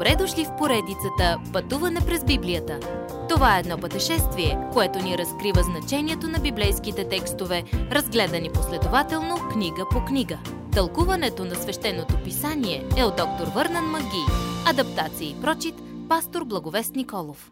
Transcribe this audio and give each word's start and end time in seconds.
Добре 0.00 0.16
дошли 0.16 0.44
в 0.44 0.56
поредицата 0.58 1.38
Пътуване 1.52 2.00
през 2.00 2.24
Библията. 2.24 2.80
Това 3.28 3.56
е 3.56 3.60
едно 3.60 3.78
пътешествие, 3.78 4.58
което 4.72 4.98
ни 4.98 5.18
разкрива 5.18 5.62
значението 5.62 6.28
на 6.28 6.38
библейските 6.38 7.08
текстове, 7.08 7.64
разгледани 7.72 8.52
последователно 8.52 9.48
книга 9.52 9.86
по 9.90 10.04
книга. 10.04 10.38
Тълкуването 10.72 11.44
на 11.44 11.54
свещеното 11.54 12.22
писание 12.24 12.88
е 12.96 13.04
от 13.04 13.16
доктор 13.16 13.46
Върнан 13.54 13.84
Маги. 13.84 14.24
Адаптация 14.66 15.30
и 15.30 15.40
прочит, 15.40 15.74
пастор 16.08 16.44
Благовест 16.44 16.94
Николов. 16.94 17.50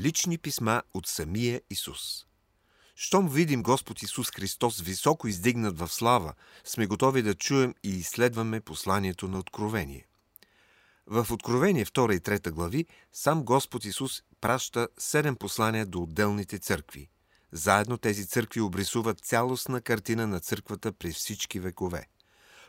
Лични 0.00 0.38
писма 0.38 0.82
от 0.94 1.06
самия 1.06 1.60
Исус. 1.70 2.00
Щом 2.96 3.28
видим 3.28 3.62
Господ 3.62 4.02
Исус 4.02 4.30
Христос 4.30 4.80
високо 4.80 5.28
издигнат 5.28 5.78
в 5.78 5.88
слава, 5.88 6.32
сме 6.64 6.86
готови 6.86 7.22
да 7.22 7.34
чуем 7.34 7.74
и 7.84 7.90
изследваме 7.90 8.60
посланието 8.60 9.28
на 9.28 9.38
Откровение. 9.38 10.07
В 11.10 11.26
Откровение 11.30 11.84
2 11.84 12.16
и 12.16 12.20
3 12.20 12.50
глави 12.50 12.86
сам 13.12 13.44
Господ 13.44 13.84
Исус 13.84 14.22
праща 14.40 14.88
седем 14.98 15.36
послания 15.36 15.86
до 15.86 16.02
отделните 16.02 16.58
църкви. 16.58 17.08
Заедно 17.52 17.98
тези 17.98 18.26
църкви 18.26 18.60
обрисуват 18.60 19.20
цялостна 19.20 19.80
картина 19.80 20.26
на 20.26 20.40
църквата 20.40 20.92
през 20.92 21.16
всички 21.16 21.60
векове. 21.60 22.06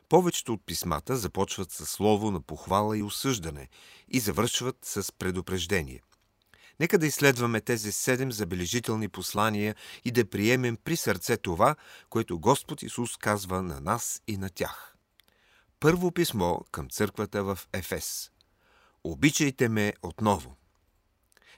Повечето 0.10 0.54
от 0.54 0.66
писмата 0.66 1.18
започват 1.18 1.72
с 1.72 1.86
слово 1.86 2.32
на 2.32 2.42
похвала 2.42 2.98
и 2.98 3.04
осъждане 3.04 3.68
и 4.08 4.20
завършват 4.20 4.78
с 4.82 5.12
предупреждение. 5.12 6.02
Нека 6.80 6.98
да 6.98 7.08
изследваме 7.08 7.62
тези 7.62 7.92
седем 7.92 8.32
забележителни 8.32 9.08
послания 9.08 9.76
и 10.06 10.12
да 10.12 10.30
приемем 10.30 10.78
при 10.84 10.98
сърце 10.98 11.38
това, 11.38 11.76
което 12.10 12.40
Господ 12.40 12.84
Исус 12.84 13.18
казва 13.18 13.64
на 13.64 13.80
нас 13.80 14.22
и 14.28 14.38
на 14.38 14.50
тях. 14.50 14.96
Първо 15.80 16.12
писмо 16.12 16.60
към 16.72 16.90
църквата 16.90 17.44
в 17.44 17.60
Ефес. 17.74 18.32
Обичайте 19.04 19.70
ме 19.70 19.94
отново. 20.02 20.56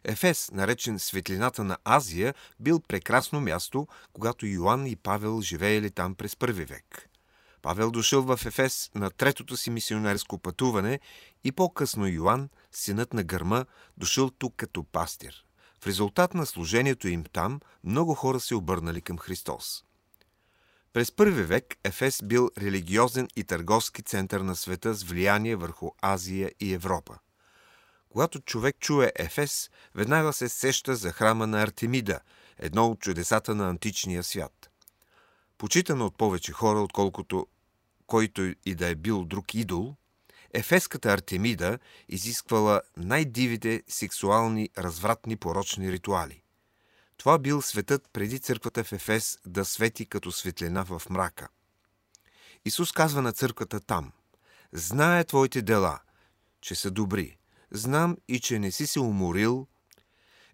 Ефес, 0.04 0.52
наречен 0.52 1.00
светлината 1.00 1.64
на 1.64 1.78
Азия, 1.86 2.34
бил 2.60 2.80
прекрасно 2.80 3.42
място, 3.42 3.88
когато 4.14 4.46
Йоанн 4.46 4.88
и 4.88 4.96
Павел 4.96 5.42
живеели 5.42 5.92
там 5.92 6.16
през 6.16 6.36
първи 6.36 6.66
век. 6.66 7.10
Павел 7.62 7.92
дошъл 7.92 8.22
в 8.22 8.46
Ефес 8.46 8.92
на 8.96 9.10
третото 9.10 9.58
си 9.58 9.70
мисионерско 9.70 10.38
пътуване 10.38 11.00
и 11.44 11.52
по-късно 11.52 12.08
Йоанн, 12.08 12.50
синът 12.72 13.14
на 13.14 13.24
гърма, 13.24 13.66
дошъл 13.98 14.30
тук 14.30 14.54
като 14.56 14.84
пастир. 14.84 15.46
В 15.80 15.88
резултат 15.88 16.34
на 16.34 16.46
служението 16.46 17.08
им 17.08 17.24
там, 17.34 17.60
много 17.84 18.14
хора 18.14 18.40
се 18.40 18.56
обърнали 18.56 19.02
към 19.02 19.18
Христос. 19.18 19.84
През 20.94 21.12
първи 21.12 21.44
век 21.44 21.76
Ефес 21.84 22.20
бил 22.24 22.50
религиозен 22.58 23.28
и 23.36 23.44
търговски 23.44 24.04
център 24.04 24.42
на 24.42 24.56
света 24.56 24.94
с 24.94 25.04
влияние 25.04 25.56
върху 25.56 25.90
Азия 26.02 26.52
и 26.60 26.74
Европа. 26.74 27.18
Когато 28.10 28.42
човек 28.42 28.76
чуе 28.80 29.12
Ефес, 29.16 29.70
веднага 29.96 30.34
се 30.34 30.50
сеща 30.50 30.96
за 30.96 31.12
храма 31.12 31.48
на 31.48 31.62
Артемида, 31.62 32.20
едно 32.58 32.88
от 32.88 33.00
чудесата 33.00 33.56
на 33.56 33.70
античния 33.70 34.24
свят. 34.24 34.70
Почитано 35.58 36.06
от 36.06 36.18
повече 36.18 36.52
хора, 36.52 36.80
отколкото 36.80 37.48
който 38.08 38.54
и 38.66 38.76
да 38.76 38.88
е 38.88 38.96
бил 38.96 39.26
друг 39.26 39.54
идол, 39.54 39.96
Ефеската 40.54 41.14
Артемида 41.14 41.80
изисквала 42.10 42.82
най-дивите 42.98 43.84
сексуални, 43.88 44.70
развратни, 44.78 45.36
порочни 45.36 45.92
ритуали. 45.92 46.41
Това 47.22 47.38
бил 47.40 47.62
светът 47.62 48.10
преди 48.14 48.40
църквата 48.40 48.84
в 48.84 48.92
Ефес 48.92 49.38
да 49.46 49.66
свети 49.66 50.06
като 50.06 50.32
светлина 50.32 50.84
в 50.84 51.02
мрака. 51.10 51.48
Исус 52.66 52.92
казва 52.92 53.22
на 53.22 53.34
църквата 53.34 53.80
там– 53.80 54.12
Знае 54.74 55.24
твоите 55.24 55.62
дела, 55.62 56.00
че 56.62 56.76
са 56.76 56.92
добри. 56.92 57.38
Знам 57.72 58.18
и, 58.28 58.40
че 58.40 58.60
не 58.60 58.72
си 58.72 58.88
се 58.88 59.00
уморил. 59.00 59.68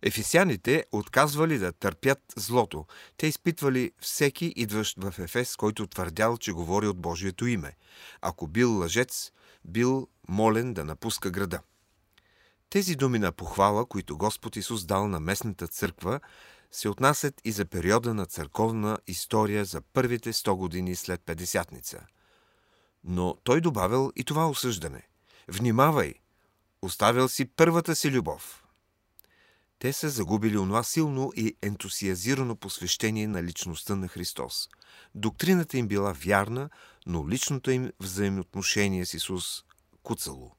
Ефесяните 0.01 0.85
отказвали 0.91 1.57
да 1.57 1.71
търпят 1.71 2.19
злото. 2.35 2.85
Те 3.17 3.27
изпитвали 3.27 3.91
всеки 3.99 4.53
идващ 4.55 4.97
в 5.03 5.19
Ефес, 5.19 5.55
който 5.55 5.87
твърдял, 5.87 6.37
че 6.37 6.51
говори 6.51 6.87
от 6.87 6.97
Божието 6.97 7.47
име. 7.47 7.75
Ако 8.21 8.47
бил 8.47 8.79
лъжец, 8.79 9.31
бил 9.65 10.07
молен 10.27 10.73
да 10.73 10.85
напуска 10.85 11.31
града. 11.31 11.61
Тези 12.69 12.95
думи 12.95 13.19
на 13.19 13.31
похвала, 13.31 13.85
които 13.85 14.17
Господ 14.17 14.55
Исус 14.55 14.85
дал 14.85 15.07
на 15.07 15.19
местната 15.19 15.67
църква, 15.67 16.19
се 16.71 16.89
отнасят 16.89 17.41
и 17.43 17.51
за 17.51 17.65
периода 17.65 18.13
на 18.13 18.25
църковна 18.25 18.97
история 19.07 19.65
за 19.65 19.81
първите 19.81 20.33
100 20.33 20.55
години 20.55 20.95
след 20.95 21.21
Педесятница. 21.21 22.05
Но 23.03 23.37
той 23.43 23.61
добавил 23.61 24.11
и 24.15 24.23
това 24.23 24.49
осъждане. 24.49 25.07
Внимавай! 25.47 26.13
Оставил 26.81 27.27
си 27.27 27.45
първата 27.45 27.95
си 27.95 28.11
любов. 28.11 28.63
Те 29.79 29.93
са 29.93 30.09
загубили 30.09 30.57
онова 30.57 30.83
силно 30.83 31.31
и 31.35 31.57
ентусиазирано 31.61 32.55
посвещение 32.55 33.27
на 33.27 33.43
личността 33.43 33.95
на 33.95 34.07
Христос. 34.07 34.69
Доктрината 35.15 35.77
им 35.77 35.87
била 35.87 36.13
вярна, 36.13 36.69
но 37.05 37.29
личното 37.29 37.71
им 37.71 37.91
взаимоотношение 37.99 39.05
с 39.05 39.13
Исус 39.13 39.63
куцало. 40.03 40.51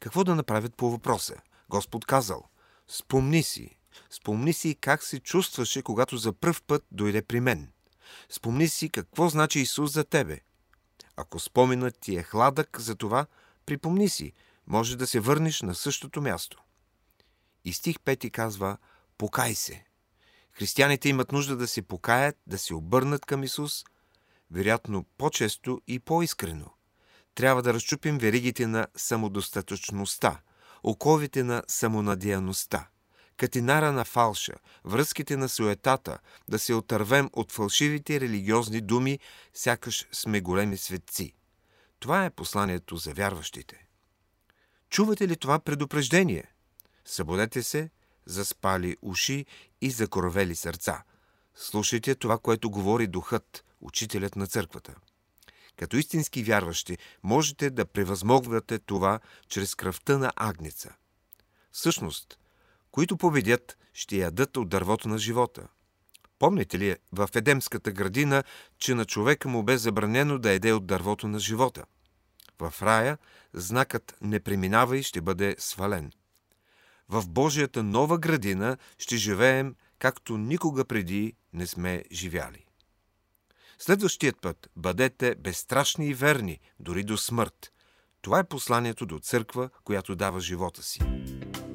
Какво 0.00 0.24
да 0.24 0.34
направят 0.34 0.74
по 0.74 0.90
въпроса? 0.90 1.36
Господ 1.68 2.04
казал, 2.04 2.48
спомни 2.88 3.42
си, 3.42 3.78
Спомни 4.10 4.52
си 4.52 4.76
как 4.80 5.02
се 5.02 5.20
чувстваше, 5.20 5.82
когато 5.82 6.16
за 6.16 6.32
пръв 6.32 6.62
път 6.62 6.84
дойде 6.90 7.22
при 7.22 7.40
мен. 7.40 7.72
Спомни 8.28 8.68
си 8.68 8.88
какво 8.88 9.28
значи 9.28 9.60
Исус 9.60 9.92
за 9.92 10.04
тебе. 10.04 10.40
Ако 11.16 11.38
споменът 11.38 11.98
ти 12.00 12.16
е 12.16 12.22
хладък 12.22 12.80
за 12.80 12.94
това, 12.94 13.26
припомни 13.66 14.08
си, 14.08 14.32
може 14.66 14.96
да 14.96 15.06
се 15.06 15.20
върнеш 15.20 15.62
на 15.62 15.74
същото 15.74 16.22
място. 16.22 16.62
И 17.64 17.72
стих 17.72 17.96
5 17.96 18.30
казва 18.30 18.76
«Покай 19.18 19.54
се». 19.54 19.84
Християните 20.52 21.08
имат 21.08 21.32
нужда 21.32 21.56
да 21.56 21.68
се 21.68 21.82
покаят, 21.82 22.36
да 22.46 22.58
се 22.58 22.74
обърнат 22.74 23.26
към 23.26 23.44
Исус, 23.44 23.84
вероятно 24.50 25.04
по-често 25.18 25.80
и 25.86 25.98
по-искрено. 25.98 26.66
Трябва 27.34 27.62
да 27.62 27.74
разчупим 27.74 28.18
веригите 28.18 28.66
на 28.66 28.86
самодостатъчността, 28.96 30.40
оковите 30.82 31.42
на 31.42 31.62
самонадеяността 31.68 32.88
катинара 33.42 33.92
на 33.92 34.04
фалша, 34.04 34.52
връзките 34.84 35.36
на 35.36 35.48
суетата, 35.48 36.18
да 36.48 36.58
се 36.58 36.74
отървем 36.74 37.30
от 37.32 37.52
фалшивите 37.52 38.20
религиозни 38.20 38.80
думи, 38.80 39.18
сякаш 39.54 40.06
сме 40.12 40.40
големи 40.40 40.76
светци. 40.76 41.34
Това 41.98 42.24
е 42.24 42.30
посланието 42.30 42.96
за 42.96 43.12
вярващите. 43.12 43.86
Чувате 44.90 45.28
ли 45.28 45.36
това 45.36 45.58
предупреждение? 45.58 46.44
Събудете 47.04 47.62
се, 47.62 47.90
заспали 48.26 48.96
уши 49.02 49.46
и 49.80 49.90
закоровели 49.90 50.54
сърца. 50.54 51.02
Слушайте 51.54 52.14
това, 52.14 52.38
което 52.38 52.70
говори 52.70 53.06
духът, 53.06 53.64
учителят 53.80 54.36
на 54.36 54.46
църквата. 54.46 54.94
Като 55.76 55.96
истински 55.96 56.42
вярващи, 56.42 56.98
можете 57.22 57.70
да 57.70 57.86
превъзмогвате 57.86 58.78
това 58.78 59.20
чрез 59.48 59.74
кръвта 59.74 60.18
на 60.18 60.32
агнеца. 60.36 60.94
Всъщност, 61.72 62.38
които 62.92 63.16
победят, 63.16 63.78
ще 63.94 64.16
ядат 64.16 64.56
от 64.56 64.68
дървото 64.68 65.08
на 65.08 65.18
живота. 65.18 65.68
Помните 66.38 66.78
ли 66.78 66.96
в 67.12 67.28
Едемската 67.34 67.92
градина, 67.92 68.44
че 68.78 68.94
на 68.94 69.04
човека 69.04 69.48
му 69.48 69.62
бе 69.62 69.78
забранено 69.78 70.38
да 70.38 70.50
еде 70.50 70.72
от 70.72 70.86
дървото 70.86 71.28
на 71.28 71.38
живота? 71.38 71.84
В 72.60 72.82
рая 72.82 73.18
знакът 73.52 74.16
не 74.20 74.40
преминава 74.40 74.98
и 74.98 75.02
ще 75.02 75.20
бъде 75.20 75.56
свален. 75.58 76.12
В 77.08 77.28
Божията 77.28 77.82
нова 77.82 78.18
градина 78.18 78.76
ще 78.98 79.16
живеем, 79.16 79.74
както 79.98 80.38
никога 80.38 80.84
преди 80.84 81.34
не 81.52 81.66
сме 81.66 82.04
живяли. 82.12 82.64
Следващият 83.78 84.40
път 84.40 84.70
бъдете 84.76 85.34
безстрашни 85.34 86.06
и 86.06 86.14
верни, 86.14 86.60
дори 86.80 87.04
до 87.04 87.16
смърт. 87.16 87.72
Това 88.22 88.38
е 88.38 88.48
посланието 88.48 89.06
до 89.06 89.18
църква, 89.18 89.70
която 89.84 90.16
дава 90.16 90.40
живота 90.40 90.82
си. 90.82 91.00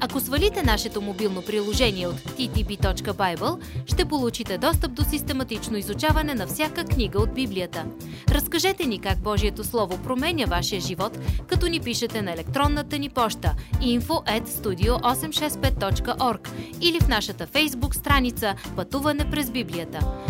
Ако 0.00 0.20
свалите 0.20 0.62
нашето 0.62 1.00
мобилно 1.00 1.42
приложение 1.42 2.06
от 2.06 2.16
ttb.bible, 2.16 3.58
ще 3.86 4.04
получите 4.04 4.58
достъп 4.58 4.92
до 4.92 5.04
систематично 5.04 5.76
изучаване 5.76 6.34
на 6.34 6.46
всяка 6.46 6.84
книга 6.84 7.18
от 7.18 7.34
Библията. 7.34 7.84
Разкажете 8.28 8.86
ни 8.86 8.98
как 8.98 9.18
Божието 9.18 9.64
Слово 9.64 9.98
променя 9.98 10.44
вашия 10.44 10.80
живот, 10.80 11.18
като 11.46 11.66
ни 11.66 11.80
пишете 11.80 12.22
на 12.22 12.32
електронната 12.32 12.98
ни 12.98 13.08
поща 13.08 13.54
info 13.80 14.38
at 14.38 14.46
studio865.org 14.46 16.48
или 16.80 17.00
в 17.00 17.08
нашата 17.08 17.46
фейсбук 17.46 17.94
страница 17.94 18.54
Пътуване 18.76 19.30
през 19.30 19.50
Библията. 19.50 20.29